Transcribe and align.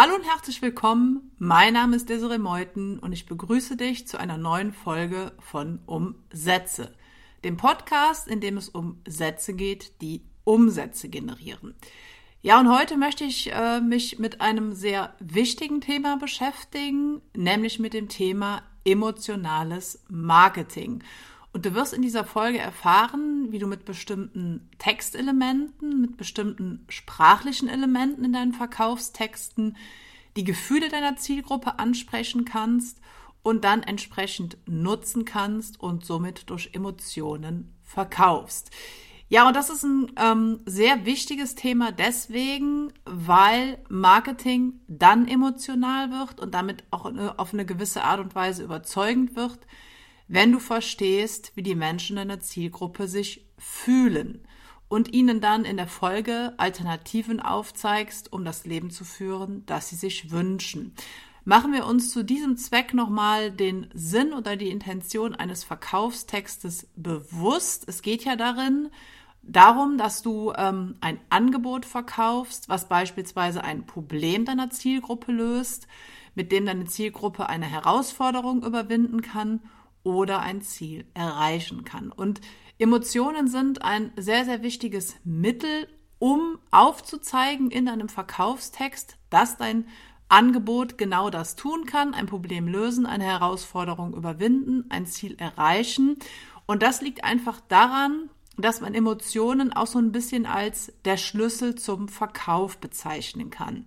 Hallo 0.00 0.14
und 0.14 0.22
herzlich 0.22 0.62
willkommen. 0.62 1.32
Mein 1.38 1.72
Name 1.72 1.96
ist 1.96 2.08
Desiree 2.08 2.38
Meuthen 2.38 3.00
und 3.00 3.12
ich 3.12 3.26
begrüße 3.26 3.76
dich 3.76 4.06
zu 4.06 4.16
einer 4.16 4.38
neuen 4.38 4.72
Folge 4.72 5.32
von 5.40 5.80
Umsätze, 5.86 6.94
dem 7.42 7.56
Podcast, 7.56 8.28
in 8.28 8.40
dem 8.40 8.58
es 8.58 8.68
um 8.68 9.02
Sätze 9.08 9.54
geht, 9.54 10.00
die 10.00 10.22
Umsätze 10.44 11.08
generieren. 11.08 11.74
Ja, 12.42 12.60
und 12.60 12.70
heute 12.70 12.96
möchte 12.96 13.24
ich 13.24 13.50
äh, 13.50 13.80
mich 13.80 14.20
mit 14.20 14.40
einem 14.40 14.72
sehr 14.72 15.16
wichtigen 15.18 15.80
Thema 15.80 16.16
beschäftigen, 16.16 17.20
nämlich 17.36 17.80
mit 17.80 17.92
dem 17.92 18.08
Thema 18.08 18.62
emotionales 18.84 20.04
Marketing. 20.08 21.02
Und 21.52 21.66
du 21.66 21.74
wirst 21.74 21.92
in 21.92 22.02
dieser 22.02 22.24
Folge 22.24 22.58
erfahren, 22.58 23.37
wie 23.52 23.58
du 23.58 23.66
mit 23.66 23.84
bestimmten 23.84 24.68
Textelementen, 24.78 26.00
mit 26.00 26.16
bestimmten 26.16 26.84
sprachlichen 26.88 27.68
Elementen 27.68 28.24
in 28.24 28.32
deinen 28.32 28.52
Verkaufstexten 28.52 29.76
die 30.36 30.44
Gefühle 30.44 30.88
deiner 30.88 31.16
Zielgruppe 31.16 31.78
ansprechen 31.78 32.44
kannst 32.44 33.00
und 33.42 33.64
dann 33.64 33.82
entsprechend 33.82 34.58
nutzen 34.66 35.24
kannst 35.24 35.80
und 35.80 36.04
somit 36.04 36.50
durch 36.50 36.70
Emotionen 36.74 37.74
verkaufst. 37.82 38.70
Ja, 39.30 39.46
und 39.46 39.54
das 39.54 39.68
ist 39.68 39.82
ein 39.82 40.10
ähm, 40.16 40.60
sehr 40.64 41.04
wichtiges 41.04 41.54
Thema 41.54 41.92
deswegen, 41.92 42.92
weil 43.04 43.78
Marketing 43.90 44.80
dann 44.88 45.28
emotional 45.28 46.10
wird 46.10 46.40
und 46.40 46.54
damit 46.54 46.84
auch 46.90 47.12
auf 47.36 47.52
eine 47.52 47.66
gewisse 47.66 48.04
Art 48.04 48.20
und 48.20 48.34
Weise 48.34 48.64
überzeugend 48.64 49.36
wird, 49.36 49.58
wenn 50.28 50.52
du 50.52 50.60
verstehst, 50.60 51.52
wie 51.54 51.62
die 51.62 51.74
Menschen 51.74 52.16
deiner 52.16 52.40
Zielgruppe 52.40 53.08
sich 53.08 53.46
fühlen 53.56 54.46
und 54.88 55.12
ihnen 55.12 55.40
dann 55.40 55.64
in 55.64 55.76
der 55.76 55.88
Folge 55.88 56.54
Alternativen 56.58 57.40
aufzeigst, 57.40 58.32
um 58.32 58.44
das 58.44 58.64
Leben 58.64 58.90
zu 58.90 59.04
führen, 59.04 59.64
das 59.66 59.88
sie 59.88 59.96
sich 59.96 60.30
wünschen. 60.30 60.94
Machen 61.44 61.72
wir 61.72 61.86
uns 61.86 62.10
zu 62.10 62.22
diesem 62.24 62.58
Zweck 62.58 62.92
nochmal 62.92 63.50
den 63.50 63.88
Sinn 63.94 64.34
oder 64.34 64.56
die 64.56 64.68
Intention 64.68 65.34
eines 65.34 65.64
Verkaufstextes 65.64 66.88
bewusst. 66.94 67.84
Es 67.88 68.02
geht 68.02 68.24
ja 68.24 68.36
darin, 68.36 68.90
darum, 69.42 69.96
dass 69.96 70.20
du 70.20 70.52
ähm, 70.56 70.96
ein 71.00 71.18
Angebot 71.30 71.86
verkaufst, 71.86 72.68
was 72.68 72.88
beispielsweise 72.88 73.64
ein 73.64 73.86
Problem 73.86 74.44
deiner 74.44 74.68
Zielgruppe 74.68 75.32
löst, 75.32 75.88
mit 76.34 76.52
dem 76.52 76.66
deine 76.66 76.84
Zielgruppe 76.84 77.48
eine 77.48 77.66
Herausforderung 77.66 78.62
überwinden 78.62 79.22
kann 79.22 79.60
oder 80.14 80.40
ein 80.40 80.62
Ziel 80.62 81.06
erreichen 81.14 81.84
kann. 81.84 82.10
Und 82.10 82.40
Emotionen 82.78 83.48
sind 83.48 83.82
ein 83.82 84.12
sehr, 84.16 84.44
sehr 84.44 84.62
wichtiges 84.62 85.16
Mittel, 85.24 85.88
um 86.18 86.58
aufzuzeigen 86.70 87.70
in 87.70 87.88
einem 87.88 88.08
Verkaufstext, 88.08 89.16
dass 89.30 89.56
dein 89.56 89.86
Angebot 90.28 90.98
genau 90.98 91.30
das 91.30 91.56
tun 91.56 91.86
kann, 91.86 92.12
ein 92.14 92.26
Problem 92.26 92.68
lösen, 92.68 93.06
eine 93.06 93.24
Herausforderung 93.24 94.14
überwinden, 94.14 94.84
ein 94.90 95.06
Ziel 95.06 95.36
erreichen. 95.38 96.16
Und 96.66 96.82
das 96.82 97.00
liegt 97.00 97.24
einfach 97.24 97.60
daran, 97.68 98.28
dass 98.58 98.80
man 98.80 98.94
Emotionen 98.94 99.72
auch 99.72 99.86
so 99.86 99.98
ein 99.98 100.12
bisschen 100.12 100.44
als 100.44 100.92
der 101.04 101.16
Schlüssel 101.16 101.76
zum 101.76 102.08
Verkauf 102.08 102.78
bezeichnen 102.78 103.50
kann. 103.50 103.86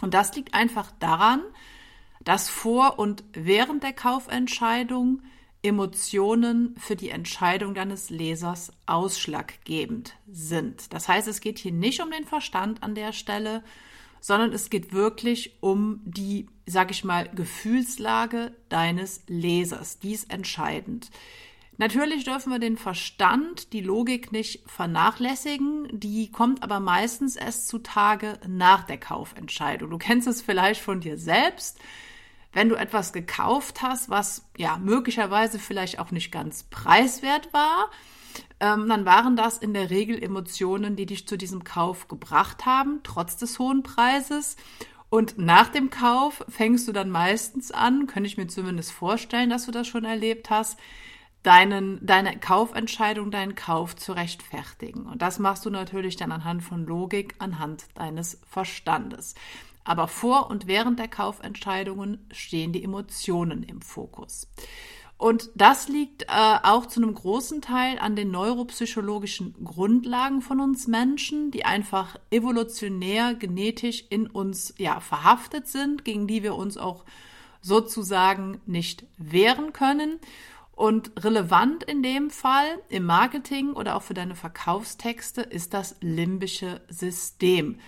Und 0.00 0.14
das 0.14 0.34
liegt 0.34 0.54
einfach 0.54 0.90
daran, 0.98 1.42
dass 2.24 2.48
vor 2.48 2.98
und 2.98 3.24
während 3.32 3.82
der 3.82 3.92
Kaufentscheidung 3.92 5.22
Emotionen 5.62 6.74
für 6.76 6.96
die 6.96 7.10
Entscheidung 7.10 7.74
deines 7.74 8.10
Lesers 8.10 8.72
ausschlaggebend 8.86 10.14
sind. 10.26 10.92
Das 10.92 11.08
heißt, 11.08 11.28
es 11.28 11.40
geht 11.40 11.58
hier 11.58 11.72
nicht 11.72 12.02
um 12.02 12.10
den 12.10 12.24
Verstand 12.24 12.82
an 12.82 12.94
der 12.94 13.12
Stelle, 13.12 13.62
sondern 14.20 14.52
es 14.52 14.70
geht 14.70 14.92
wirklich 14.92 15.56
um 15.60 16.00
die, 16.04 16.48
sag 16.66 16.90
ich 16.90 17.04
mal, 17.04 17.28
Gefühlslage 17.34 18.56
deines 18.68 19.22
Lesers. 19.28 19.98
Die 19.98 20.12
ist 20.12 20.32
entscheidend. 20.32 21.10
Natürlich 21.76 22.24
dürfen 22.24 22.52
wir 22.52 22.58
den 22.58 22.76
Verstand, 22.76 23.72
die 23.72 23.80
Logik 23.80 24.30
nicht 24.30 24.62
vernachlässigen. 24.68 25.88
Die 25.92 26.30
kommt 26.30 26.62
aber 26.62 26.80
meistens 26.80 27.34
erst 27.36 27.68
zutage 27.68 28.38
nach 28.46 28.84
der 28.84 28.98
Kaufentscheidung. 28.98 29.90
Du 29.90 29.98
kennst 29.98 30.28
es 30.28 30.42
vielleicht 30.42 30.80
von 30.80 31.00
dir 31.00 31.18
selbst 31.18 31.78
wenn 32.52 32.68
du 32.68 32.74
etwas 32.74 33.12
gekauft 33.12 33.82
hast, 33.82 34.10
was 34.10 34.46
ja 34.56 34.78
möglicherweise 34.78 35.58
vielleicht 35.58 35.98
auch 35.98 36.10
nicht 36.10 36.30
ganz 36.30 36.64
preiswert 36.64 37.52
war, 37.52 37.90
ähm, 38.60 38.88
dann 38.88 39.04
waren 39.04 39.36
das 39.36 39.58
in 39.58 39.74
der 39.74 39.90
Regel 39.90 40.22
Emotionen, 40.22 40.96
die 40.96 41.06
dich 41.06 41.26
zu 41.26 41.36
diesem 41.36 41.64
Kauf 41.64 42.08
gebracht 42.08 42.66
haben, 42.66 43.00
trotz 43.02 43.36
des 43.36 43.58
hohen 43.58 43.82
Preises. 43.82 44.56
Und 45.10 45.36
nach 45.36 45.68
dem 45.68 45.90
Kauf 45.90 46.44
fängst 46.48 46.88
du 46.88 46.92
dann 46.92 47.10
meistens 47.10 47.70
an, 47.70 48.06
könnte 48.06 48.28
ich 48.28 48.38
mir 48.38 48.46
zumindest 48.46 48.92
vorstellen, 48.92 49.50
dass 49.50 49.66
du 49.66 49.72
das 49.72 49.86
schon 49.86 50.04
erlebt 50.04 50.48
hast, 50.48 50.78
deinen, 51.42 51.98
deine 52.06 52.38
Kaufentscheidung, 52.38 53.30
deinen 53.30 53.54
Kauf 53.54 53.96
zu 53.96 54.12
rechtfertigen. 54.12 55.06
Und 55.06 55.20
das 55.20 55.38
machst 55.38 55.66
du 55.66 55.70
natürlich 55.70 56.16
dann 56.16 56.32
anhand 56.32 56.62
von 56.62 56.86
Logik, 56.86 57.34
anhand 57.38 57.84
deines 57.94 58.40
Verstandes. 58.48 59.34
Aber 59.84 60.08
vor 60.08 60.50
und 60.50 60.66
während 60.66 60.98
der 60.98 61.08
Kaufentscheidungen 61.08 62.26
stehen 62.30 62.72
die 62.72 62.84
Emotionen 62.84 63.62
im 63.62 63.82
Fokus. 63.82 64.48
Und 65.22 65.50
das 65.54 65.88
liegt 65.88 66.22
äh, 66.24 66.26
auch 66.64 66.86
zu 66.86 67.00
einem 67.00 67.14
großen 67.14 67.62
Teil 67.62 68.00
an 68.00 68.16
den 68.16 68.32
neuropsychologischen 68.32 69.54
Grundlagen 69.62 70.42
von 70.42 70.58
uns 70.58 70.88
Menschen, 70.88 71.52
die 71.52 71.64
einfach 71.64 72.16
evolutionär 72.32 73.34
genetisch 73.34 74.04
in 74.10 74.26
uns 74.26 74.74
ja 74.78 74.98
verhaftet 74.98 75.68
sind, 75.68 76.04
gegen 76.04 76.26
die 76.26 76.42
wir 76.42 76.56
uns 76.56 76.76
auch 76.76 77.04
sozusagen 77.60 78.60
nicht 78.66 79.04
wehren 79.16 79.72
können. 79.72 80.18
Und 80.74 81.12
relevant 81.22 81.84
in 81.84 82.02
dem 82.02 82.30
Fall 82.30 82.66
im 82.88 83.04
Marketing 83.04 83.74
oder 83.74 83.94
auch 83.94 84.02
für 84.02 84.14
deine 84.14 84.34
Verkaufstexte 84.34 85.42
ist 85.42 85.72
das 85.72 85.94
limbische 86.00 86.80
System. 86.88 87.78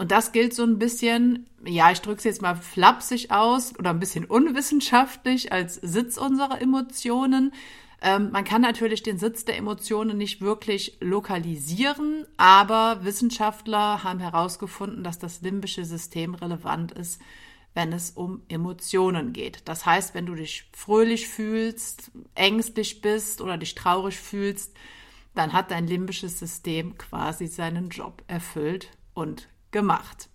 Und 0.00 0.12
das 0.12 0.32
gilt 0.32 0.54
so 0.54 0.62
ein 0.62 0.78
bisschen, 0.78 1.46
ja, 1.62 1.90
ich 1.90 2.00
drücke 2.00 2.16
es 2.16 2.24
jetzt 2.24 2.40
mal 2.40 2.56
flapsig 2.56 3.30
aus 3.30 3.78
oder 3.78 3.90
ein 3.90 4.00
bisschen 4.00 4.24
unwissenschaftlich 4.24 5.52
als 5.52 5.74
Sitz 5.74 6.16
unserer 6.16 6.58
Emotionen. 6.62 7.52
Ähm, 8.00 8.30
man 8.30 8.44
kann 8.44 8.62
natürlich 8.62 9.02
den 9.02 9.18
Sitz 9.18 9.44
der 9.44 9.58
Emotionen 9.58 10.16
nicht 10.16 10.40
wirklich 10.40 10.96
lokalisieren, 11.02 12.24
aber 12.38 13.04
Wissenschaftler 13.04 14.02
haben 14.02 14.20
herausgefunden, 14.20 15.04
dass 15.04 15.18
das 15.18 15.42
limbische 15.42 15.84
System 15.84 16.34
relevant 16.34 16.92
ist, 16.92 17.20
wenn 17.74 17.92
es 17.92 18.12
um 18.12 18.40
Emotionen 18.48 19.34
geht. 19.34 19.60
Das 19.66 19.84
heißt, 19.84 20.14
wenn 20.14 20.24
du 20.24 20.34
dich 20.34 20.70
fröhlich 20.72 21.28
fühlst, 21.28 22.10
ängstlich 22.34 23.02
bist 23.02 23.42
oder 23.42 23.58
dich 23.58 23.74
traurig 23.74 24.18
fühlst, 24.18 24.72
dann 25.34 25.52
hat 25.52 25.70
dein 25.70 25.86
limbisches 25.86 26.38
System 26.38 26.96
quasi 26.96 27.48
seinen 27.48 27.90
Job 27.90 28.24
erfüllt 28.28 28.88
und 29.12 29.46
gemacht. 29.70 30.28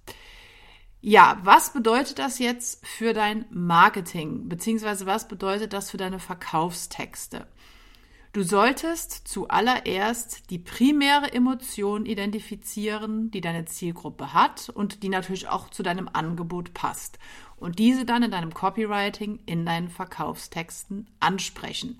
Ja, 1.01 1.37
was 1.43 1.71
bedeutet 1.71 2.17
das 2.17 2.39
jetzt 2.39 2.85
für 2.85 3.13
dein 3.13 3.45
Marketing? 3.51 4.49
Beziehungsweise 4.49 5.05
was 5.05 5.27
bedeutet 5.27 5.73
das 5.73 5.91
für 5.91 5.97
deine 5.97 6.19
Verkaufstexte? 6.19 7.45
Du 8.33 8.43
solltest 8.43 9.29
zuallererst 9.29 10.49
die 10.49 10.59
primäre 10.59 11.31
Emotion 11.31 12.05
identifizieren, 12.05 13.31
die 13.31 13.39
deine 13.39 13.63
Zielgruppe 13.63 14.33
hat 14.33 14.67
und 14.67 15.03
die 15.03 15.09
natürlich 15.09 15.47
auch 15.47 15.69
zu 15.69 15.83
deinem 15.83 16.09
Angebot 16.11 16.73
passt. 16.73 17.17
Und 17.55 17.79
diese 17.79 18.03
dann 18.03 18.23
in 18.23 18.31
deinem 18.31 18.53
Copywriting, 18.53 19.39
in 19.45 19.65
deinen 19.65 19.87
Verkaufstexten 19.87 21.07
ansprechen. 21.21 21.97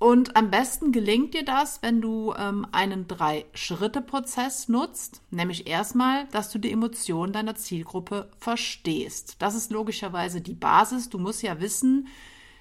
Und 0.00 0.34
am 0.34 0.50
besten 0.50 0.92
gelingt 0.92 1.34
dir 1.34 1.44
das, 1.44 1.82
wenn 1.82 2.00
du 2.00 2.32
ähm, 2.32 2.66
einen 2.72 3.06
Drei-Schritte-Prozess 3.06 4.68
nutzt, 4.68 5.20
nämlich 5.30 5.66
erstmal, 5.66 6.26
dass 6.28 6.50
du 6.50 6.58
die 6.58 6.72
Emotionen 6.72 7.34
deiner 7.34 7.54
Zielgruppe 7.54 8.30
verstehst. 8.38 9.36
Das 9.40 9.54
ist 9.54 9.70
logischerweise 9.70 10.40
die 10.40 10.54
Basis. 10.54 11.10
Du 11.10 11.18
musst 11.18 11.42
ja 11.42 11.60
wissen, 11.60 12.08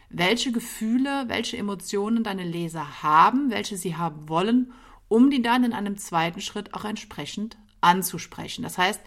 welche 0.09 0.51
Gefühle, 0.51 1.29
welche 1.29 1.55
Emotionen 1.55 2.25
deine 2.25 2.43
Leser 2.43 3.03
haben, 3.03 3.49
welche 3.51 3.77
sie 3.77 3.95
haben 3.95 4.27
wollen, 4.27 4.73
um 5.07 5.29
die 5.29 5.41
dann 5.41 5.63
in 5.63 5.71
einem 5.71 5.97
zweiten 5.97 6.41
Schritt 6.41 6.73
auch 6.73 6.83
entsprechend 6.83 7.57
anzusprechen. 7.79 8.63
Das 8.63 8.77
heißt, 8.77 8.99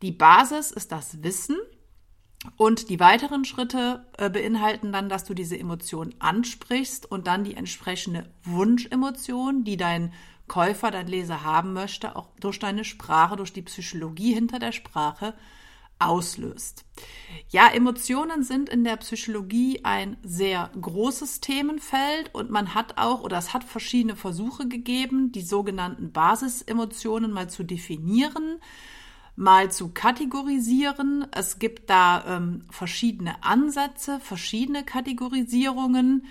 die 0.00 0.12
Basis 0.12 0.70
ist 0.70 0.92
das 0.92 1.24
Wissen, 1.24 1.56
und 2.56 2.88
die 2.88 3.00
weiteren 3.00 3.44
Schritte 3.44 4.06
äh, 4.16 4.30
beinhalten 4.30 4.92
dann, 4.92 5.08
dass 5.08 5.24
du 5.24 5.34
diese 5.34 5.58
Emotion 5.58 6.14
ansprichst 6.18 7.10
und 7.10 7.26
dann 7.26 7.44
die 7.44 7.54
entsprechende 7.54 8.30
Wunschemotion, 8.44 9.64
die 9.64 9.76
dein 9.76 10.12
Käufer, 10.48 10.90
dein 10.90 11.06
Leser 11.06 11.44
haben 11.44 11.74
möchte, 11.74 12.16
auch 12.16 12.30
durch 12.40 12.58
deine 12.58 12.84
Sprache, 12.84 13.36
durch 13.36 13.52
die 13.52 13.62
Psychologie 13.62 14.34
hinter 14.34 14.58
der 14.58 14.72
Sprache 14.72 15.34
auslöst. 16.00 16.84
Ja, 17.50 17.68
Emotionen 17.68 18.42
sind 18.42 18.70
in 18.70 18.84
der 18.84 18.96
Psychologie 18.96 19.84
ein 19.84 20.16
sehr 20.22 20.70
großes 20.80 21.40
Themenfeld 21.40 22.34
und 22.34 22.50
man 22.50 22.74
hat 22.74 22.96
auch 22.96 23.22
oder 23.22 23.36
es 23.36 23.52
hat 23.52 23.64
verschiedene 23.64 24.16
Versuche 24.16 24.66
gegeben, 24.66 25.30
die 25.30 25.42
sogenannten 25.42 26.10
Basisemotionen 26.10 27.30
mal 27.30 27.50
zu 27.50 27.64
definieren. 27.64 28.60
Mal 29.36 29.70
zu 29.70 29.88
kategorisieren. 29.88 31.26
Es 31.32 31.58
gibt 31.58 31.90
da 31.90 32.24
ähm, 32.26 32.62
verschiedene 32.70 33.42
Ansätze, 33.42 34.20
verschiedene 34.20 34.84
Kategorisierungen. 34.84 36.26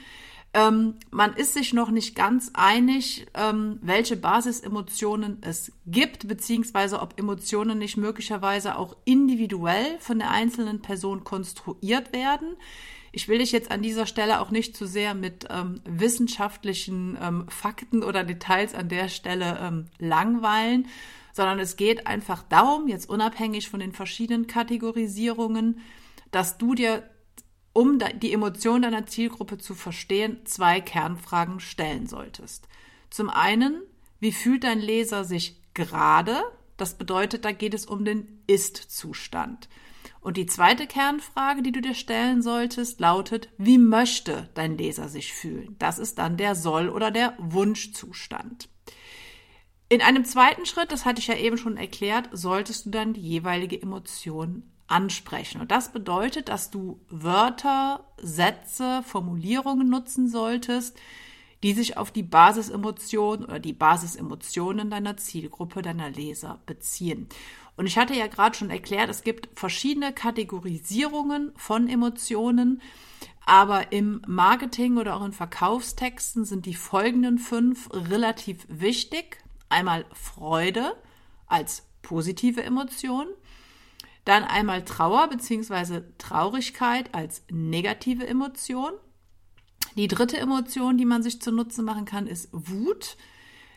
Ähm, 0.53 0.95
man 1.11 1.33
ist 1.33 1.53
sich 1.53 1.73
noch 1.73 1.91
nicht 1.91 2.15
ganz 2.15 2.51
einig, 2.53 3.27
ähm, 3.35 3.77
welche 3.81 4.15
Basisemotionen 4.15 5.37
es 5.41 5.71
gibt, 5.85 6.27
beziehungsweise 6.27 7.01
ob 7.01 7.19
Emotionen 7.19 7.77
nicht 7.77 7.97
möglicherweise 7.97 8.75
auch 8.77 8.95
individuell 9.05 9.99
von 9.99 10.17
der 10.17 10.31
einzelnen 10.31 10.81
Person 10.81 11.23
konstruiert 11.23 12.13
werden. 12.13 12.55
Ich 13.11 13.27
will 13.27 13.39
dich 13.39 13.51
jetzt 13.51 13.71
an 13.71 13.81
dieser 13.81 14.05
Stelle 14.05 14.39
auch 14.39 14.49
nicht 14.49 14.75
zu 14.75 14.87
sehr 14.87 15.13
mit 15.13 15.47
ähm, 15.49 15.81
wissenschaftlichen 15.85 17.17
ähm, 17.21 17.45
Fakten 17.49 18.03
oder 18.03 18.23
Details 18.23 18.73
an 18.73 18.89
der 18.89 19.09
Stelle 19.09 19.59
ähm, 19.61 19.85
langweilen, 19.99 20.87
sondern 21.39 21.59
es 21.59 21.77
geht 21.77 22.05
einfach 22.05 22.43
darum, 22.43 22.89
jetzt 22.89 23.07
unabhängig 23.07 23.69
von 23.69 23.79
den 23.79 23.93
verschiedenen 23.93 24.45
Kategorisierungen, 24.45 25.79
dass 26.31 26.57
du 26.57 26.75
dir, 26.75 27.09
um 27.71 27.97
die 28.17 28.33
Emotion 28.33 28.81
deiner 28.81 29.05
Zielgruppe 29.05 29.57
zu 29.57 29.73
verstehen, 29.73 30.41
zwei 30.43 30.81
Kernfragen 30.81 31.61
stellen 31.61 32.07
solltest. 32.07 32.67
Zum 33.09 33.29
einen, 33.29 33.81
wie 34.19 34.33
fühlt 34.33 34.65
dein 34.65 34.79
Leser 34.79 35.23
sich 35.23 35.61
gerade? 35.73 36.43
Das 36.75 36.97
bedeutet, 36.97 37.45
da 37.45 37.53
geht 37.53 37.73
es 37.73 37.85
um 37.85 38.03
den 38.03 38.43
Ist-Zustand. 38.47 39.69
Und 40.19 40.35
die 40.35 40.45
zweite 40.45 40.87
Kernfrage, 40.87 41.61
die 41.61 41.71
du 41.71 41.79
dir 41.79 41.95
stellen 41.95 42.41
solltest, 42.41 42.99
lautet, 42.99 43.47
wie 43.57 43.77
möchte 43.77 44.49
dein 44.55 44.77
Leser 44.77 45.07
sich 45.07 45.31
fühlen? 45.33 45.77
Das 45.79 45.99
ist 45.99 46.17
dann 46.17 46.35
der 46.35 46.53
Soll- 46.55 46.89
oder 46.89 47.11
der 47.11 47.33
Wunschzustand. 47.37 48.67
In 49.91 50.03
einem 50.03 50.23
zweiten 50.23 50.67
Schritt, 50.67 50.91
das 50.91 51.05
hatte 51.05 51.19
ich 51.19 51.27
ja 51.27 51.35
eben 51.35 51.57
schon 51.57 51.75
erklärt, 51.75 52.29
solltest 52.31 52.85
du 52.85 52.91
dann 52.91 53.13
die 53.13 53.21
jeweilige 53.21 53.81
Emotion 53.81 54.61
ansprechen. 54.85 55.61
Und 55.61 55.71
das 55.71 55.91
bedeutet, 55.91 56.47
dass 56.47 56.69
du 56.69 56.99
Wörter, 57.09 58.05
Sätze, 58.17 59.01
Formulierungen 59.03 59.89
nutzen 59.89 60.29
solltest, 60.29 60.95
die 61.63 61.73
sich 61.73 61.97
auf 61.97 62.11
die 62.11 62.23
Basisemotion 62.23 63.43
oder 63.43 63.59
die 63.59 63.73
Basisemotionen 63.73 64.91
deiner 64.91 65.17
Zielgruppe, 65.17 65.81
deiner 65.81 66.11
Leser 66.11 66.61
beziehen. 66.67 67.27
Und 67.75 67.87
ich 67.87 67.97
hatte 67.97 68.13
ja 68.13 68.27
gerade 68.27 68.55
schon 68.55 68.69
erklärt, 68.69 69.09
es 69.09 69.23
gibt 69.23 69.49
verschiedene 69.57 70.13
Kategorisierungen 70.13 71.51
von 71.55 71.89
Emotionen, 71.89 72.81
aber 73.45 73.91
im 73.91 74.21
Marketing 74.27 74.97
oder 74.97 75.15
auch 75.15 75.25
in 75.25 75.33
Verkaufstexten 75.33 76.45
sind 76.45 76.67
die 76.67 76.75
folgenden 76.75 77.39
fünf 77.39 77.89
relativ 77.91 78.67
wichtig. 78.69 79.37
Einmal 79.69 80.05
Freude 80.13 80.95
als 81.47 81.85
positive 82.01 82.63
Emotion, 82.63 83.27
dann 84.25 84.43
einmal 84.43 84.83
Trauer 84.85 85.27
bzw. 85.29 86.01
Traurigkeit 86.17 87.13
als 87.13 87.43
negative 87.49 88.27
Emotion. 88.27 88.91
Die 89.95 90.07
dritte 90.07 90.37
Emotion, 90.37 90.97
die 90.97 91.05
man 91.05 91.23
sich 91.23 91.41
zunutze 91.41 91.81
machen 91.81 92.05
kann, 92.05 92.27
ist 92.27 92.49
Wut. 92.51 93.17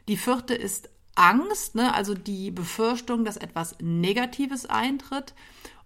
Die 0.09 0.17
vierte 0.17 0.55
ist 0.55 0.91
Angst, 1.15 1.75
ne? 1.75 1.95
also 1.95 2.15
die 2.15 2.51
Befürchtung, 2.51 3.25
dass 3.25 3.37
etwas 3.37 3.77
Negatives 3.81 4.67
eintritt. 4.67 5.35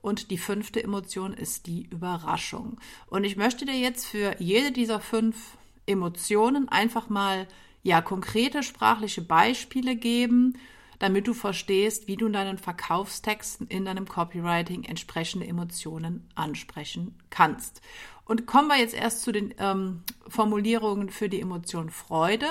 Und 0.02 0.30
die 0.30 0.38
fünfte 0.38 0.82
Emotion 0.82 1.32
ist 1.32 1.66
die 1.66 1.84
Überraschung. 1.86 2.78
Und 3.08 3.24
ich 3.24 3.36
möchte 3.36 3.64
dir 3.64 3.78
jetzt 3.78 4.06
für 4.06 4.36
jede 4.40 4.70
dieser 4.70 5.00
fünf 5.00 5.56
Emotionen 5.86 6.68
einfach 6.68 7.08
mal 7.08 7.48
ja 7.86 8.02
konkrete 8.02 8.62
sprachliche 8.64 9.22
Beispiele 9.22 9.94
geben, 9.94 10.58
damit 10.98 11.28
du 11.28 11.34
verstehst, 11.34 12.08
wie 12.08 12.16
du 12.16 12.26
in 12.26 12.32
deinen 12.32 12.58
Verkaufstexten, 12.58 13.68
in 13.68 13.84
deinem 13.84 14.08
Copywriting 14.08 14.84
entsprechende 14.84 15.46
Emotionen 15.46 16.28
ansprechen 16.34 17.14
kannst. 17.30 17.80
Und 18.24 18.46
kommen 18.46 18.66
wir 18.68 18.78
jetzt 18.78 18.94
erst 18.94 19.22
zu 19.22 19.30
den 19.30 19.54
ähm, 19.58 20.02
Formulierungen 20.26 21.10
für 21.10 21.28
die 21.28 21.40
Emotion 21.40 21.90
Freude. 21.90 22.48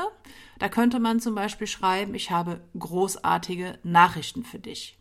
Da 0.57 0.69
könnte 0.69 0.99
man 1.01 1.19
zum 1.19 1.35
Beispiel 1.35 1.67
schreiben, 1.67 2.15
ich 2.15 2.31
habe 2.31 2.61
großartige 2.79 3.77
Nachrichten 3.83 4.45
für 4.45 4.59
dich. 4.59 4.97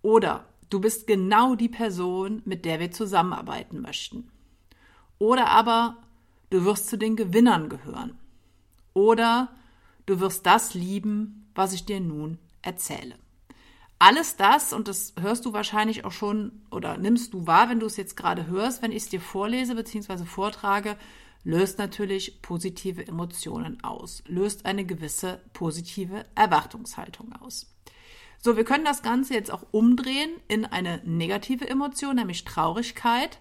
Oder 0.00 0.44
du 0.68 0.80
bist 0.80 1.08
genau 1.08 1.56
die 1.56 1.68
Person, 1.68 2.42
mit 2.44 2.64
der 2.64 2.78
wir 2.78 2.92
zusammenarbeiten 2.92 3.80
möchten. 3.80 4.30
Oder 5.18 5.48
aber 5.48 5.96
du 6.50 6.64
wirst 6.64 6.88
zu 6.88 6.96
den 6.96 7.16
Gewinnern 7.16 7.68
gehören. 7.68 8.19
Oder 9.00 9.48
du 10.04 10.20
wirst 10.20 10.44
das 10.44 10.74
lieben, 10.74 11.50
was 11.54 11.72
ich 11.72 11.86
dir 11.86 12.00
nun 12.00 12.36
erzähle. 12.60 13.14
Alles 13.98 14.36
das, 14.36 14.74
und 14.74 14.88
das 14.88 15.14
hörst 15.18 15.46
du 15.46 15.54
wahrscheinlich 15.54 16.04
auch 16.04 16.12
schon 16.12 16.60
oder 16.70 16.98
nimmst 16.98 17.32
du 17.32 17.46
wahr, 17.46 17.70
wenn 17.70 17.80
du 17.80 17.86
es 17.86 17.96
jetzt 17.96 18.14
gerade 18.14 18.46
hörst, 18.46 18.82
wenn 18.82 18.92
ich 18.92 19.04
es 19.04 19.08
dir 19.08 19.22
vorlese 19.22 19.74
bzw. 19.74 20.26
vortrage, 20.26 20.98
löst 21.44 21.78
natürlich 21.78 22.42
positive 22.42 23.06
Emotionen 23.08 23.82
aus, 23.82 24.22
löst 24.26 24.66
eine 24.66 24.84
gewisse 24.84 25.40
positive 25.54 26.26
Erwartungshaltung 26.34 27.32
aus. 27.40 27.74
So, 28.38 28.58
wir 28.58 28.64
können 28.64 28.84
das 28.84 29.02
Ganze 29.02 29.32
jetzt 29.32 29.50
auch 29.50 29.64
umdrehen 29.70 30.30
in 30.46 30.66
eine 30.66 31.00
negative 31.06 31.66
Emotion, 31.66 32.16
nämlich 32.16 32.44
Traurigkeit. 32.44 33.38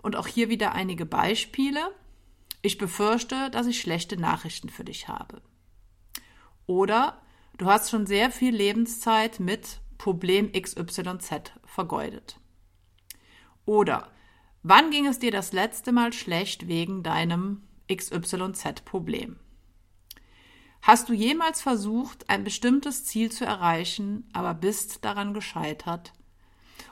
Und 0.00 0.16
auch 0.16 0.26
hier 0.26 0.48
wieder 0.48 0.72
einige 0.72 1.04
Beispiele. 1.04 1.80
Ich 2.66 2.78
befürchte, 2.78 3.48
dass 3.50 3.68
ich 3.68 3.80
schlechte 3.80 4.16
Nachrichten 4.16 4.70
für 4.70 4.82
dich 4.82 5.06
habe. 5.06 5.40
Oder 6.66 7.22
du 7.58 7.66
hast 7.66 7.90
schon 7.90 8.08
sehr 8.08 8.32
viel 8.32 8.52
Lebenszeit 8.52 9.38
mit 9.38 9.78
Problem 9.98 10.50
XYZ 10.50 11.52
vergeudet. 11.64 12.40
Oder 13.66 14.10
wann 14.64 14.90
ging 14.90 15.06
es 15.06 15.20
dir 15.20 15.30
das 15.30 15.52
letzte 15.52 15.92
Mal 15.92 16.12
schlecht 16.12 16.66
wegen 16.66 17.04
deinem 17.04 17.62
XYZ-Problem? 17.88 19.38
Hast 20.82 21.08
du 21.08 21.12
jemals 21.12 21.62
versucht, 21.62 22.28
ein 22.28 22.42
bestimmtes 22.42 23.04
Ziel 23.04 23.30
zu 23.30 23.44
erreichen, 23.44 24.28
aber 24.32 24.54
bist 24.54 25.04
daran 25.04 25.34
gescheitert? 25.34 26.12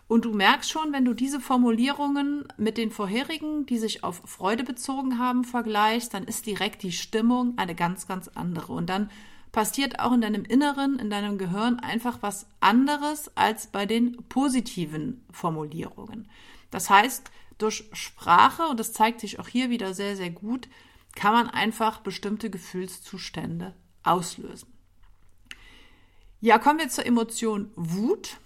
Und 0.06 0.26
du 0.26 0.34
merkst 0.34 0.70
schon, 0.70 0.92
wenn 0.92 1.04
du 1.04 1.14
diese 1.14 1.40
Formulierungen 1.40 2.46
mit 2.58 2.76
den 2.76 2.90
vorherigen, 2.90 3.66
die 3.66 3.78
sich 3.78 4.04
auf 4.04 4.20
Freude 4.26 4.62
bezogen 4.62 5.18
haben, 5.18 5.44
vergleichst, 5.44 6.12
dann 6.12 6.24
ist 6.24 6.46
direkt 6.46 6.82
die 6.82 6.92
Stimmung 6.92 7.54
eine 7.56 7.74
ganz, 7.74 8.06
ganz 8.06 8.28
andere. 8.28 8.72
Und 8.74 8.90
dann 8.90 9.10
passiert 9.50 10.00
auch 10.00 10.12
in 10.12 10.20
deinem 10.20 10.44
Inneren, 10.44 10.98
in 10.98 11.10
deinem 11.10 11.38
Gehirn 11.38 11.78
einfach 11.78 12.18
was 12.20 12.46
anderes 12.60 13.30
als 13.36 13.68
bei 13.68 13.86
den 13.86 14.16
positiven 14.28 15.24
Formulierungen. 15.30 16.28
Das 16.70 16.90
heißt, 16.90 17.30
durch 17.58 17.84
Sprache, 17.92 18.64
und 18.64 18.80
das 18.80 18.92
zeigt 18.92 19.20
sich 19.20 19.38
auch 19.38 19.48
hier 19.48 19.70
wieder 19.70 19.94
sehr, 19.94 20.16
sehr 20.16 20.30
gut, 20.30 20.68
kann 21.14 21.32
man 21.32 21.48
einfach 21.48 22.00
bestimmte 22.00 22.50
Gefühlszustände 22.50 23.74
auslösen. 24.02 24.68
Ja, 26.40 26.58
kommen 26.58 26.80
wir 26.80 26.88
zur 26.88 27.06
Emotion 27.06 27.70
Wut. 27.76 28.36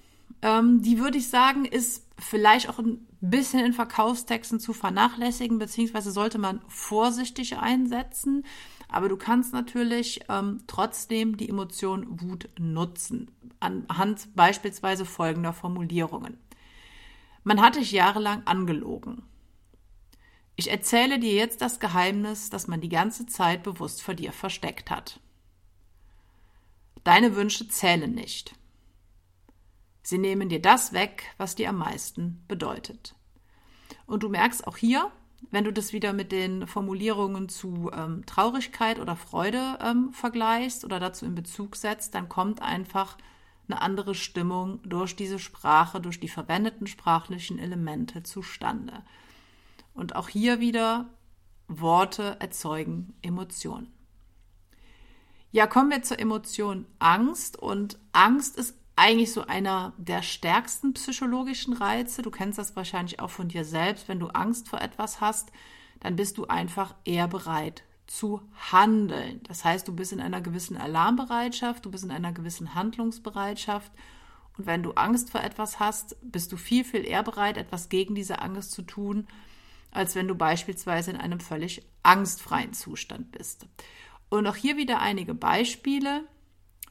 Ähm, 0.42 0.82
die 0.82 0.98
würde 0.98 1.18
ich 1.18 1.28
sagen, 1.28 1.64
ist 1.64 2.06
vielleicht 2.18 2.68
auch 2.68 2.78
ein 2.78 3.06
bisschen 3.20 3.64
in 3.64 3.72
Verkaufstexten 3.72 4.60
zu 4.60 4.72
vernachlässigen, 4.72 5.58
beziehungsweise 5.58 6.10
sollte 6.10 6.38
man 6.38 6.60
vorsichtig 6.68 7.58
einsetzen. 7.58 8.44
Aber 8.88 9.08
du 9.08 9.16
kannst 9.16 9.52
natürlich 9.52 10.20
ähm, 10.28 10.62
trotzdem 10.66 11.36
die 11.36 11.48
Emotion 11.48 12.20
Wut 12.22 12.48
nutzen, 12.58 13.30
anhand 13.60 14.34
beispielsweise 14.34 15.04
folgender 15.04 15.52
Formulierungen. 15.52 16.38
Man 17.44 17.60
hat 17.60 17.76
dich 17.76 17.92
jahrelang 17.92 18.42
angelogen. 18.46 19.22
Ich 20.56 20.70
erzähle 20.70 21.18
dir 21.18 21.34
jetzt 21.34 21.60
das 21.62 21.78
Geheimnis, 21.78 22.50
das 22.50 22.66
man 22.66 22.80
die 22.80 22.88
ganze 22.88 23.26
Zeit 23.26 23.62
bewusst 23.62 24.02
vor 24.02 24.14
dir 24.14 24.32
versteckt 24.32 24.90
hat. 24.90 25.20
Deine 27.04 27.36
Wünsche 27.36 27.68
zählen 27.68 28.12
nicht. 28.12 28.57
Sie 30.08 30.16
nehmen 30.16 30.48
dir 30.48 30.62
das 30.62 30.94
weg, 30.94 31.34
was 31.36 31.54
dir 31.54 31.68
am 31.68 31.76
meisten 31.76 32.42
bedeutet. 32.48 33.14
Und 34.06 34.22
du 34.22 34.30
merkst 34.30 34.66
auch 34.66 34.78
hier, 34.78 35.12
wenn 35.50 35.64
du 35.64 35.70
das 35.70 35.92
wieder 35.92 36.14
mit 36.14 36.32
den 36.32 36.66
Formulierungen 36.66 37.50
zu 37.50 37.90
ähm, 37.92 38.24
Traurigkeit 38.24 39.00
oder 39.00 39.16
Freude 39.16 39.78
ähm, 39.82 40.14
vergleichst 40.14 40.86
oder 40.86 40.98
dazu 40.98 41.26
in 41.26 41.34
Bezug 41.34 41.76
setzt, 41.76 42.14
dann 42.14 42.30
kommt 42.30 42.62
einfach 42.62 43.18
eine 43.68 43.82
andere 43.82 44.14
Stimmung 44.14 44.80
durch 44.82 45.14
diese 45.14 45.38
Sprache, 45.38 46.00
durch 46.00 46.18
die 46.18 46.30
verwendeten 46.30 46.86
sprachlichen 46.86 47.58
Elemente 47.58 48.22
zustande. 48.22 49.02
Und 49.92 50.16
auch 50.16 50.30
hier 50.30 50.58
wieder 50.58 51.10
Worte 51.66 52.38
erzeugen 52.40 53.12
Emotionen. 53.20 53.92
Ja, 55.50 55.66
kommen 55.66 55.90
wir 55.90 56.02
zur 56.02 56.18
Emotion 56.18 56.86
Angst. 56.98 57.58
Und 57.58 57.98
Angst 58.12 58.56
ist 58.56 58.77
eigentlich 58.98 59.32
so 59.32 59.46
einer 59.46 59.92
der 59.96 60.22
stärksten 60.22 60.92
psychologischen 60.92 61.72
Reize. 61.72 62.22
Du 62.22 62.30
kennst 62.30 62.58
das 62.58 62.74
wahrscheinlich 62.74 63.20
auch 63.20 63.30
von 63.30 63.48
dir 63.48 63.64
selbst. 63.64 64.08
Wenn 64.08 64.18
du 64.18 64.26
Angst 64.28 64.68
vor 64.68 64.80
etwas 64.80 65.20
hast, 65.20 65.52
dann 66.00 66.16
bist 66.16 66.36
du 66.36 66.46
einfach 66.46 66.94
eher 67.04 67.28
bereit 67.28 67.84
zu 68.08 68.40
handeln. 68.72 69.40
Das 69.44 69.64
heißt, 69.64 69.86
du 69.86 69.94
bist 69.94 70.12
in 70.12 70.20
einer 70.20 70.40
gewissen 70.40 70.76
Alarmbereitschaft, 70.76 71.84
du 71.84 71.90
bist 71.90 72.04
in 72.04 72.10
einer 72.10 72.32
gewissen 72.32 72.74
Handlungsbereitschaft 72.74 73.92
Und 74.56 74.66
wenn 74.66 74.82
du 74.82 74.92
Angst 74.92 75.30
vor 75.30 75.42
etwas 75.42 75.78
hast, 75.78 76.16
bist 76.20 76.50
du 76.50 76.56
viel, 76.56 76.84
viel 76.84 77.06
eher 77.06 77.22
bereit, 77.22 77.56
etwas 77.56 77.88
gegen 77.88 78.16
diese 78.16 78.40
Angst 78.40 78.72
zu 78.72 78.82
tun, 78.82 79.28
als 79.92 80.16
wenn 80.16 80.26
du 80.26 80.34
beispielsweise 80.34 81.12
in 81.12 81.16
einem 81.16 81.40
völlig 81.40 81.82
angstfreien 82.02 82.72
Zustand 82.72 83.30
bist. 83.30 83.66
Und 84.28 84.46
auch 84.46 84.56
hier 84.56 84.76
wieder 84.76 85.00
einige 85.00 85.34
Beispiele. 85.34 86.24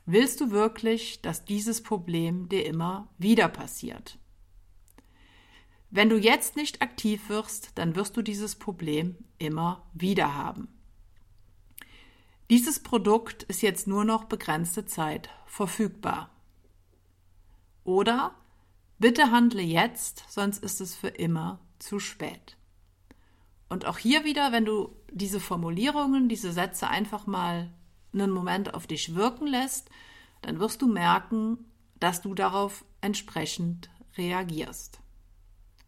Willst 0.10 0.40
du 0.40 0.52
wirklich, 0.52 1.22
dass 1.22 1.44
dieses 1.44 1.84
Problem 1.84 2.48
dir 2.48 2.66
immer 2.66 3.10
wieder 3.18 3.50
passiert? 3.50 4.18
Wenn 5.90 6.08
du 6.08 6.18
jetzt 6.18 6.56
nicht 6.56 6.82
aktiv 6.82 7.28
wirst, 7.28 7.72
dann 7.76 7.94
wirst 7.98 8.16
du 8.16 8.22
dieses 8.22 8.56
Problem 8.56 9.18
immer 9.38 9.86
wieder 9.94 10.34
haben. 10.34 10.70
Dieses 12.50 12.80
Produkt 12.80 13.44
ist 13.44 13.62
jetzt 13.62 13.86
nur 13.86 14.06
noch 14.06 14.24
begrenzte 14.24 14.86
Zeit 14.86 15.30
verfügbar. 15.46 16.30
Oder 17.84 18.34
bitte 19.00 19.30
handle 19.30 19.62
jetzt, 19.62 20.24
sonst 20.30 20.64
ist 20.64 20.80
es 20.80 20.96
für 20.96 21.10
immer 21.10 21.60
zu 21.80 22.00
spät. 22.00 22.56
Und 23.68 23.86
auch 23.86 23.98
hier 23.98 24.24
wieder, 24.24 24.54
wenn 24.54 24.64
du 24.64 24.96
diese 25.12 25.42
Formulierungen, 25.42 26.30
diese 26.30 26.54
Sätze 26.54 26.88
einfach 26.88 27.28
mal 27.28 27.74
einen 28.14 28.32
Moment 28.32 28.74
auf 28.74 28.88
dich 28.88 29.16
wirken 29.16 29.48
lässt, 29.48 29.90
dann 30.42 30.60
wirst 30.60 30.82
du 30.82 30.88
merken, 30.88 31.66
dass 32.00 32.22
du 32.22 32.34
darauf 32.34 32.86
entsprechend 33.02 33.90
reagierst. 34.18 35.00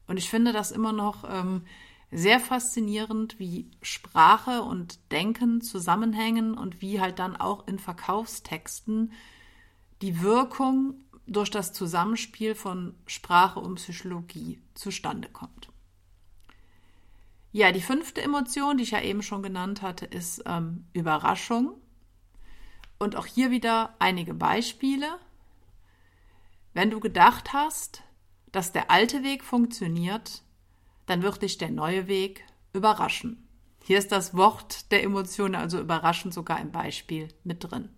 Und 0.08 0.18
ich 0.18 0.30
finde 0.30 0.54
das 0.54 0.72
immer 0.72 0.92
noch 0.92 1.24
ähm, 1.28 1.64
sehr 2.12 2.40
faszinierend, 2.40 3.40
wie 3.40 3.70
Sprache 3.82 4.64
und 4.64 5.12
Denken 5.12 5.62
zusammenhängen 5.62 6.56
und 6.56 6.82
wie 6.82 7.00
halt 7.00 7.20
dann 7.20 7.36
auch 7.36 7.68
in 7.68 7.78
Verkaufstexten 7.78 9.14
die 10.02 10.22
Wirkung 10.22 10.96
durch 11.28 11.52
das 11.52 11.74
Zusammenspiel 11.74 12.56
von 12.56 12.96
Sprache 13.06 13.60
und 13.60 13.76
Psychologie 13.76 14.60
zustande 14.74 15.30
kommt. 15.30 15.70
Ja, 17.52 17.72
die 17.72 17.82
fünfte 17.82 18.22
Emotion, 18.22 18.78
die 18.78 18.84
ich 18.84 18.92
ja 18.92 19.02
eben 19.02 19.24
schon 19.24 19.44
genannt 19.44 19.82
hatte, 19.82 20.06
ist 20.06 20.44
ähm, 20.46 20.86
Überraschung. 20.94 21.74
Und 23.00 23.16
auch 23.16 23.26
hier 23.26 23.50
wieder 23.50 23.96
einige 24.00 24.34
Beispiele. 24.34 25.18
Wenn 26.74 26.92
du 26.92 27.00
gedacht 27.00 27.54
hast, 27.54 28.04
dass 28.52 28.72
der 28.72 28.92
alte 28.92 29.24
Weg 29.24 29.44
funktioniert, 29.44 30.44
dann 31.06 31.24
wird 31.24 31.42
dich 31.42 31.58
der 31.58 31.72
neue 31.72 32.08
Weg 32.08 32.44
überraschen. 32.74 33.48
Hier 33.84 33.98
ist 33.98 34.12
das 34.12 34.36
Wort 34.36 34.92
der 34.92 35.04
Emotionen, 35.04 35.56
also 35.56 35.80
überraschend 35.80 36.34
sogar 36.34 36.60
im 36.60 36.72
Beispiel 36.72 37.30
mit 37.44 37.64
drin. 37.64 37.90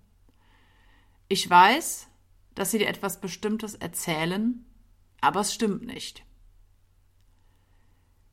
Ich 1.27 1.50
weiß, 1.50 2.08
dass 2.55 2.72
sie 2.72 2.77
dir 2.77 2.88
etwas 2.88 3.20
Bestimmtes 3.20 3.75
erzählen, 3.75 4.65
aber 5.20 5.41
es 5.41 5.53
stimmt 5.53 5.86
nicht. 5.86 6.24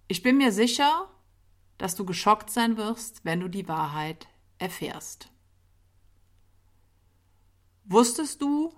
Ich 0.07 0.23
bin 0.23 0.37
mir 0.37 0.53
sicher, 0.53 1.09
dass 1.79 1.95
du 1.95 2.05
geschockt 2.05 2.51
sein 2.51 2.77
wirst, 2.77 3.25
wenn 3.25 3.41
du 3.41 3.49
die 3.49 3.69
Wahrheit 3.69 4.27
erfährst. 4.59 5.31
Wusstest 7.91 8.43
du, 8.43 8.75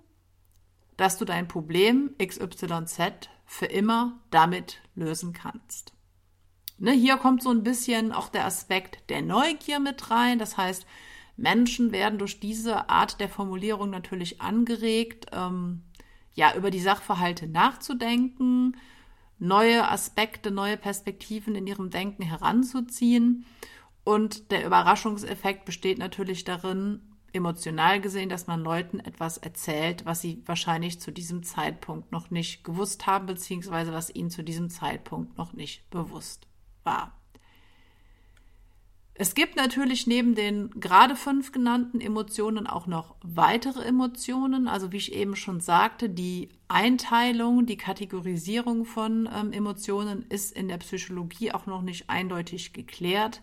dass 0.95 1.17
du 1.17 1.25
dein 1.25 1.49
Problem 1.49 2.15
XYZ 2.17 3.29
für 3.45 3.65
immer 3.65 4.21
damit 4.29 4.81
lösen 4.95 5.33
kannst? 5.33 5.91
Ne, 6.77 6.93
hier 6.93 7.17
kommt 7.17 7.43
so 7.43 7.49
ein 7.49 7.61
bisschen 7.61 8.13
auch 8.13 8.29
der 8.29 8.45
Aspekt 8.45 9.09
der 9.09 9.21
Neugier 9.21 9.81
mit 9.81 10.09
rein. 10.09 10.39
Das 10.39 10.55
heißt, 10.55 10.85
Menschen 11.35 11.91
werden 11.91 12.19
durch 12.19 12.39
diese 12.39 12.89
Art 12.89 13.19
der 13.19 13.27
Formulierung 13.27 13.89
natürlich 13.89 14.39
angeregt, 14.39 15.25
ähm, 15.33 15.83
ja, 16.33 16.55
über 16.55 16.71
die 16.71 16.79
Sachverhalte 16.79 17.47
nachzudenken, 17.47 18.77
neue 19.39 19.89
Aspekte, 19.89 20.51
neue 20.51 20.77
Perspektiven 20.77 21.55
in 21.55 21.67
ihrem 21.67 21.89
Denken 21.89 22.23
heranzuziehen. 22.23 23.45
Und 24.05 24.51
der 24.51 24.65
Überraschungseffekt 24.65 25.65
besteht 25.65 25.97
natürlich 25.97 26.45
darin, 26.45 27.10
emotional 27.33 28.01
gesehen, 28.01 28.29
dass 28.29 28.47
man 28.47 28.61
Leuten 28.61 28.99
etwas 28.99 29.37
erzählt, 29.37 30.05
was 30.05 30.21
sie 30.21 30.41
wahrscheinlich 30.45 30.99
zu 30.99 31.11
diesem 31.11 31.43
Zeitpunkt 31.43 32.11
noch 32.11 32.31
nicht 32.31 32.63
gewusst 32.63 33.07
haben, 33.07 33.25
beziehungsweise 33.25 33.93
was 33.93 34.13
ihnen 34.13 34.29
zu 34.29 34.43
diesem 34.43 34.69
Zeitpunkt 34.69 35.37
noch 35.37 35.53
nicht 35.53 35.89
bewusst 35.89 36.47
war. 36.83 37.15
Es 39.13 39.35
gibt 39.35 39.55
natürlich 39.55 40.07
neben 40.07 40.33
den 40.33 40.71
gerade 40.79 41.15
fünf 41.15 41.51
genannten 41.51 42.01
Emotionen 42.01 42.65
auch 42.65 42.87
noch 42.87 43.15
weitere 43.21 43.83
Emotionen. 43.83 44.67
Also 44.67 44.91
wie 44.91 44.97
ich 44.97 45.13
eben 45.13 45.35
schon 45.35 45.59
sagte, 45.59 46.09
die 46.09 46.49
Einteilung, 46.67 47.67
die 47.67 47.77
Kategorisierung 47.77 48.85
von 48.85 49.29
ähm, 49.31 49.53
Emotionen 49.53 50.25
ist 50.29 50.51
in 50.55 50.69
der 50.69 50.77
Psychologie 50.77 51.51
auch 51.51 51.67
noch 51.67 51.83
nicht 51.83 52.09
eindeutig 52.09 52.73
geklärt. 52.73 53.41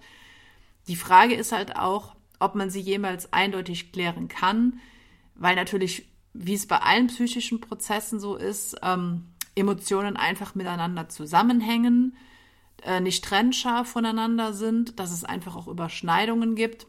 Die 0.88 0.96
Frage 0.96 1.34
ist 1.34 1.52
halt 1.52 1.76
auch, 1.76 2.16
ob 2.38 2.54
man 2.54 2.70
sie 2.70 2.80
jemals 2.80 3.32
eindeutig 3.32 3.92
klären 3.92 4.28
kann, 4.28 4.80
weil 5.34 5.56
natürlich, 5.56 6.08
wie 6.32 6.54
es 6.54 6.66
bei 6.66 6.78
allen 6.78 7.08
psychischen 7.08 7.60
Prozessen 7.60 8.20
so 8.20 8.36
ist, 8.36 8.76
ähm, 8.82 9.26
Emotionen 9.54 10.16
einfach 10.16 10.54
miteinander 10.54 11.08
zusammenhängen 11.08 12.16
äh, 12.82 13.00
nicht 13.00 13.24
trennscharf 13.24 13.88
voneinander 13.88 14.52
sind, 14.52 14.98
dass 14.98 15.12
es 15.12 15.24
einfach 15.24 15.56
auch 15.56 15.68
Überschneidungen 15.68 16.54
gibt. 16.54 16.86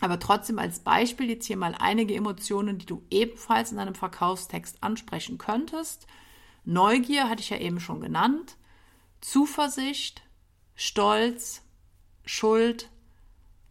Aber 0.00 0.18
trotzdem 0.18 0.58
als 0.58 0.80
Beispiel 0.80 1.28
jetzt 1.28 1.46
hier 1.46 1.56
mal 1.56 1.74
einige 1.78 2.14
Emotionen, 2.14 2.78
die 2.78 2.86
du 2.86 3.02
ebenfalls 3.10 3.70
in 3.70 3.78
einem 3.78 3.94
Verkaufstext 3.94 4.82
ansprechen 4.82 5.38
könntest. 5.38 6.06
Neugier 6.64 7.28
hatte 7.28 7.42
ich 7.42 7.50
ja 7.50 7.58
eben 7.58 7.80
schon 7.80 8.00
genannt. 8.00 8.56
Zuversicht, 9.20 10.22
Stolz, 10.74 11.62
Schuld, 12.24 12.88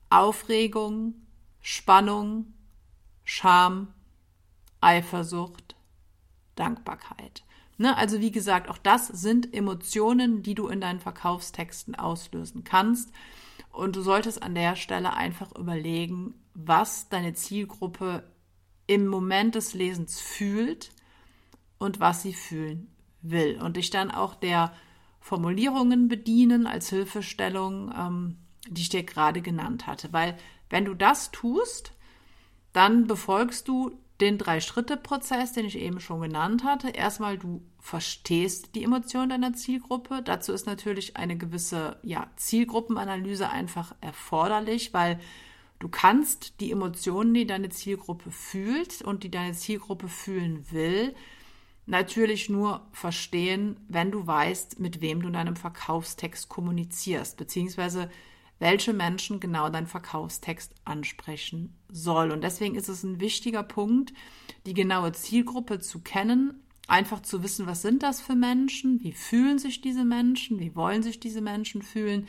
Aufregung, 0.10 1.14
Spannung, 1.62 2.54
Scham, 3.24 3.94
Eifersucht, 4.82 5.76
Dankbarkeit. 6.56 7.44
Ne? 7.78 7.96
Also 7.96 8.20
wie 8.20 8.32
gesagt, 8.32 8.70
auch 8.70 8.78
das 8.78 9.08
sind 9.08 9.54
Emotionen, 9.54 10.44
die 10.44 10.56
du 10.56 10.68
in 10.68 10.82
deinen 10.82 11.00
Verkaufstexten 11.00 11.96
auslösen 11.96 12.64
kannst. 12.64 13.12
Und 13.72 13.96
du 13.96 14.02
solltest 14.02 14.42
an 14.44 14.56
der 14.56 14.76
Stelle 14.76 15.14
einfach 15.14 15.56
überlegen, 15.56 16.34
was 16.54 17.10
deine 17.10 17.34
Zielgruppe 17.34 18.24
im 18.88 19.08
Moment 19.08 19.56
des 19.56 19.74
Lesens 19.74 20.20
fühlt 20.20 20.92
und 21.78 22.00
was 22.00 22.24
sie 22.24 22.34
fühlen 22.34 22.92
will. 23.22 23.62
Und 23.62 23.78
dich 23.78 23.92
dann 23.92 24.12
auch 24.12 24.36
der 24.36 24.74
Formulierungen 25.22 26.08
bedienen 26.08 26.66
als 26.68 26.90
Hilfestellung, 26.90 27.94
ähm, 27.96 28.38
die 28.70 28.82
ich 28.82 28.90
dir 28.90 29.04
gerade 29.04 29.42
genannt 29.42 29.88
hatte. 29.88 30.14
Weil 30.14 30.38
wenn 30.70 30.86
du 30.86 30.94
das 30.94 31.32
tust, 31.32 31.94
dann 32.74 33.08
befolgst 33.08 33.68
du 33.68 33.98
den 34.22 34.38
Drei-Schritte-Prozess, 34.38 35.54
den 35.54 35.66
ich 35.66 35.78
eben 35.78 36.00
schon 36.00 36.22
genannt 36.22 36.64
hatte. 36.64 36.90
Erstmal, 36.90 37.38
du 37.38 37.62
verstehst 37.80 38.76
die 38.76 38.84
Emotionen 38.84 39.30
deiner 39.30 39.54
Zielgruppe. 39.54 40.22
Dazu 40.24 40.52
ist 40.52 40.66
natürlich 40.66 41.16
eine 41.16 41.38
gewisse 41.38 41.98
ja, 42.04 42.30
Zielgruppenanalyse 42.36 43.50
einfach 43.50 43.96
erforderlich, 44.02 44.94
weil 44.94 45.20
du 45.80 45.88
kannst 45.88 46.60
die 46.60 46.72
Emotionen, 46.72 47.34
die 47.34 47.48
deine 47.48 47.70
Zielgruppe 47.70 48.32
fühlt 48.32 49.02
und 49.02 49.24
die 49.24 49.32
deine 49.32 49.54
Zielgruppe 49.54 50.10
fühlen 50.10 50.66
will, 50.72 51.16
natürlich 51.86 52.50
nur 52.50 52.86
verstehen, 52.92 53.78
wenn 53.88 54.12
du 54.12 54.28
weißt, 54.28 54.80
mit 54.80 55.02
wem 55.02 55.22
du 55.22 55.28
in 55.28 55.34
deinem 55.34 55.56
Verkaufstext 55.56 56.50
kommunizierst, 56.50 57.38
beziehungsweise 57.38 58.10
welche 58.60 58.94
Menschen 58.94 59.40
genau 59.40 59.70
dein 59.70 59.88
Verkaufstext 59.88 60.74
ansprechen 60.86 61.78
soll. 61.90 62.32
Und 62.32 62.44
deswegen 62.44 62.76
ist 62.76 62.90
es 62.90 63.04
ein 63.04 63.20
wichtiger 63.20 63.64
Punkt, 63.64 64.14
die 64.66 64.74
genaue 64.74 65.14
Zielgruppe 65.14 65.80
zu 65.80 66.02
kennen, 66.02 66.62
einfach 66.88 67.22
zu 67.22 67.44
wissen, 67.44 67.68
was 67.68 67.82
sind 67.82 68.04
das 68.04 68.20
für 68.22 68.36
Menschen, 68.36 69.02
wie 69.04 69.14
fühlen 69.14 69.60
sich 69.60 69.82
diese 69.82 70.04
Menschen, 70.04 70.60
wie 70.60 70.76
wollen 70.76 71.04
sich 71.04 71.20
diese 71.20 71.42
Menschen 71.42 71.82
fühlen, 71.82 72.28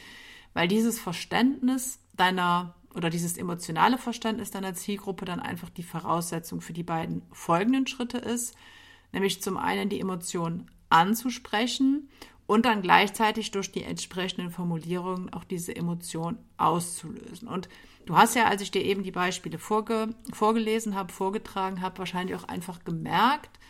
weil 0.54 0.68
dieses 0.68 1.00
Verständnis 1.00 1.98
deiner 2.16 2.74
oder 2.94 3.08
dieses 3.08 3.36
emotionale 3.36 3.98
Verständnis 3.98 4.50
deiner 4.50 4.74
Zielgruppe 4.74 5.24
dann 5.24 5.40
einfach 5.40 5.70
die 5.70 5.84
Voraussetzung 5.84 6.60
für 6.60 6.72
die 6.72 6.82
beiden 6.82 7.22
folgenden 7.30 7.86
Schritte 7.86 8.18
ist, 8.18 8.54
nämlich 9.12 9.42
zum 9.42 9.56
einen 9.56 9.88
die 9.88 10.00
Emotion 10.00 10.68
anzusprechen 10.88 12.08
und 12.50 12.64
dann 12.64 12.82
gleichzeitig 12.82 13.52
durch 13.52 13.70
die 13.70 13.84
entsprechenden 13.84 14.50
Formulierungen 14.50 15.32
auch 15.32 15.44
diese 15.44 15.76
Emotion 15.76 16.36
auszulösen. 16.56 17.46
Und 17.46 17.68
du 18.06 18.16
hast 18.16 18.34
ja, 18.34 18.46
als 18.46 18.60
ich 18.60 18.72
dir 18.72 18.84
eben 18.84 19.04
die 19.04 19.12
Beispiele 19.12 19.56
vorge 19.56 20.08
vorgelesen 20.32 20.96
habe, 20.96 21.12
vorgetragen 21.12 21.80
habe, 21.80 21.98
wahrscheinlich 21.98 22.34
auch 22.34 22.48
einfach 22.48 22.82
gemerkt, 22.82 23.60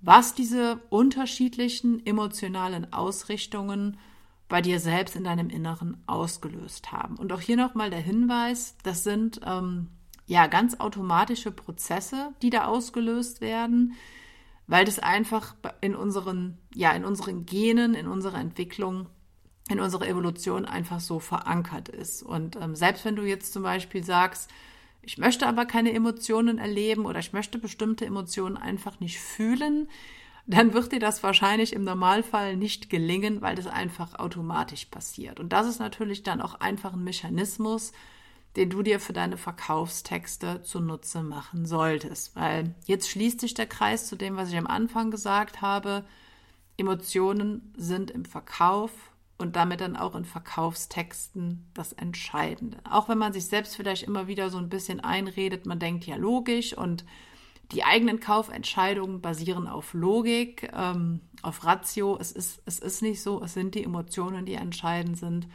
was 0.00 0.34
diese 0.34 0.80
unterschiedlichen 0.88 2.06
emotionalen 2.06 2.90
Ausrichtungen 2.90 3.98
bei 4.48 4.62
dir 4.62 4.80
selbst 4.80 5.14
in 5.14 5.24
deinem 5.24 5.50
Inneren 5.50 6.02
ausgelöst 6.06 6.90
haben. 6.90 7.16
Und 7.16 7.34
auch 7.34 7.40
hier 7.42 7.58
nochmal 7.58 7.90
der 7.90 8.00
Hinweis, 8.00 8.78
das 8.82 9.04
sind 9.04 9.42
ähm, 9.44 9.88
ja 10.24 10.46
ganz 10.46 10.80
automatische 10.80 11.50
Prozesse, 11.50 12.32
die 12.40 12.48
da 12.48 12.64
ausgelöst 12.64 13.42
werden 13.42 13.92
weil 14.72 14.86
das 14.86 14.98
einfach 14.98 15.54
in 15.82 15.94
unseren, 15.94 16.56
ja, 16.74 16.92
in 16.92 17.04
unseren 17.04 17.44
Genen, 17.44 17.92
in 17.92 18.06
unserer 18.06 18.38
Entwicklung, 18.38 19.06
in 19.68 19.80
unserer 19.80 20.08
Evolution 20.08 20.64
einfach 20.64 20.98
so 20.98 21.20
verankert 21.20 21.90
ist. 21.90 22.22
Und 22.22 22.56
ähm, 22.56 22.74
selbst 22.74 23.04
wenn 23.04 23.14
du 23.14 23.22
jetzt 23.22 23.52
zum 23.52 23.64
Beispiel 23.64 24.02
sagst, 24.02 24.50
ich 25.02 25.18
möchte 25.18 25.46
aber 25.46 25.66
keine 25.66 25.92
Emotionen 25.92 26.56
erleben 26.56 27.04
oder 27.04 27.18
ich 27.18 27.34
möchte 27.34 27.58
bestimmte 27.58 28.06
Emotionen 28.06 28.56
einfach 28.56 28.98
nicht 28.98 29.20
fühlen, 29.20 29.90
dann 30.46 30.72
wird 30.72 30.90
dir 30.90 31.00
das 31.00 31.22
wahrscheinlich 31.22 31.74
im 31.74 31.84
Normalfall 31.84 32.56
nicht 32.56 32.88
gelingen, 32.88 33.42
weil 33.42 33.56
das 33.56 33.66
einfach 33.66 34.18
automatisch 34.18 34.86
passiert. 34.86 35.38
Und 35.38 35.52
das 35.52 35.66
ist 35.66 35.80
natürlich 35.80 36.22
dann 36.22 36.40
auch 36.40 36.54
einfach 36.54 36.94
ein 36.94 37.04
Mechanismus, 37.04 37.92
den 38.56 38.70
du 38.70 38.82
dir 38.82 39.00
für 39.00 39.12
deine 39.12 39.36
Verkaufstexte 39.36 40.62
zunutze 40.62 41.22
machen 41.22 41.64
solltest. 41.64 42.36
Weil 42.36 42.74
jetzt 42.86 43.08
schließt 43.08 43.40
sich 43.40 43.54
der 43.54 43.66
Kreis 43.66 44.06
zu 44.06 44.16
dem, 44.16 44.36
was 44.36 44.50
ich 44.50 44.58
am 44.58 44.66
Anfang 44.66 45.10
gesagt 45.10 45.62
habe. 45.62 46.04
Emotionen 46.76 47.72
sind 47.76 48.10
im 48.10 48.24
Verkauf 48.24 48.90
und 49.38 49.56
damit 49.56 49.80
dann 49.80 49.96
auch 49.96 50.14
in 50.14 50.24
Verkaufstexten 50.24 51.66
das 51.74 51.92
Entscheidende. 51.92 52.78
Auch 52.88 53.08
wenn 53.08 53.18
man 53.18 53.32
sich 53.32 53.46
selbst 53.46 53.76
vielleicht 53.76 54.04
immer 54.04 54.26
wieder 54.26 54.50
so 54.50 54.58
ein 54.58 54.68
bisschen 54.68 55.00
einredet, 55.00 55.66
man 55.66 55.78
denkt 55.78 56.06
ja 56.06 56.16
logisch 56.16 56.76
und 56.76 57.04
die 57.72 57.84
eigenen 57.84 58.20
Kaufentscheidungen 58.20 59.20
basieren 59.20 59.66
auf 59.66 59.94
Logik, 59.94 60.70
ähm, 60.74 61.20
auf 61.40 61.64
Ratio. 61.64 62.18
Es 62.20 62.30
ist, 62.30 62.60
es 62.66 62.78
ist 62.78 63.02
nicht 63.02 63.22
so, 63.22 63.42
es 63.42 63.54
sind 63.54 63.74
die 63.74 63.82
Emotionen, 63.82 64.44
die 64.44 64.54
entscheidend 64.54 65.18
sind. 65.18 65.48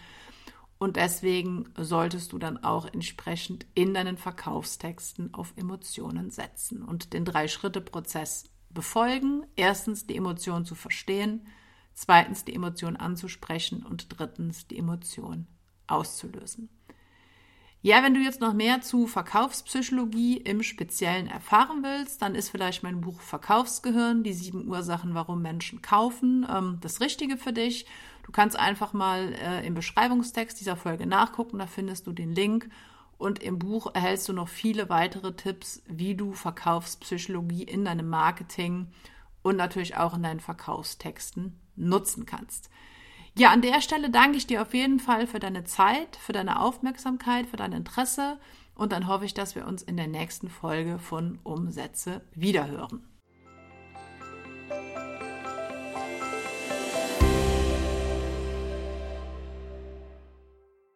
Und 0.80 0.96
deswegen 0.96 1.66
solltest 1.76 2.34
du 2.34 2.38
dann 2.38 2.64
auch 2.64 2.86
entsprechend 2.86 3.66
in 3.74 3.94
deinen 3.94 4.18
Verkaufstexten 4.18 5.34
auf 5.34 5.54
Emotionen 5.56 6.30
setzen 6.30 6.84
und 6.84 7.14
den 7.14 7.26
Drei-Schritte-Prozess 7.26 8.46
befolgen. 8.70 9.46
Erstens 9.56 10.06
die 10.06 10.16
Emotion 10.16 10.66
zu 10.66 10.76
verstehen, 10.76 11.48
zweitens 11.94 12.46
die 12.46 12.54
Emotion 12.54 12.96
anzusprechen 12.96 13.84
und 13.84 14.20
drittens 14.20 14.68
die 14.68 14.78
Emotion 14.78 15.48
auszulösen. 15.88 16.70
Ja, 17.82 18.04
wenn 18.04 18.14
du 18.14 18.20
jetzt 18.20 18.42
noch 18.42 18.54
mehr 18.54 18.82
zu 18.82 19.08
Verkaufspsychologie 19.08 20.38
im 20.38 20.64
Speziellen 20.64 21.28
erfahren 21.28 21.84
willst, 21.84 22.22
dann 22.22 22.36
ist 22.36 22.50
vielleicht 22.50 22.84
mein 22.84 23.02
Buch 23.02 23.22
Verkaufsgehirn, 23.22 24.24
die 24.24 24.34
sieben 24.34 24.68
Ursachen, 24.68 25.14
warum 25.14 25.42
Menschen 25.42 25.82
kaufen, 25.82 26.46
ähm, 26.50 26.80
das 26.82 27.02
Richtige 27.02 27.38
für 27.38 27.54
dich. 27.54 27.86
Du 28.28 28.34
kannst 28.34 28.60
einfach 28.60 28.92
mal 28.92 29.34
äh, 29.42 29.66
im 29.66 29.74
Beschreibungstext 29.74 30.60
dieser 30.60 30.76
Folge 30.76 31.08
nachgucken, 31.08 31.60
da 31.60 31.66
findest 31.66 32.08
du 32.08 32.12
den 32.12 32.34
Link. 32.34 32.70
Und 33.18 33.42
im 33.42 33.58
Buch 33.58 33.88
erhältst 33.96 34.28
du 34.28 34.34
noch 34.34 34.50
viele 34.50 34.90
weitere 34.90 35.34
Tipps, 35.34 35.82
wie 35.88 36.14
du 36.14 36.34
Verkaufspsychologie 36.34 37.64
in 37.64 37.86
deinem 37.86 38.10
Marketing 38.10 38.90
und 39.42 39.56
natürlich 39.56 39.96
auch 39.96 40.14
in 40.14 40.24
deinen 40.24 40.42
Verkaufstexten 40.42 41.58
nutzen 41.78 42.26
kannst. 42.26 42.70
Ja, 43.34 43.52
an 43.52 43.62
der 43.62 43.82
Stelle 43.82 44.10
danke 44.10 44.38
ich 44.38 44.46
dir 44.46 44.62
auf 44.62 44.74
jeden 44.74 45.00
Fall 45.00 45.26
für 45.26 45.40
deine 45.40 45.64
Zeit, 45.64 46.18
für 46.18 46.34
deine 46.34 46.60
Aufmerksamkeit, 46.60 47.48
für 47.48 47.58
dein 47.58 47.72
Interesse 47.72 48.40
und 48.76 48.92
dann 48.92 49.08
hoffe 49.08 49.26
ich, 49.26 49.34
dass 49.34 49.56
wir 49.56 49.66
uns 49.66 49.82
in 49.84 49.96
der 49.96 50.08
nächsten 50.08 50.50
Folge 50.50 51.00
von 51.00 51.40
Umsätze 51.44 52.22
wiederhören. 52.34 53.08